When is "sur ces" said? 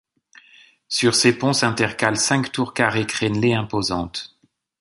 0.87-1.37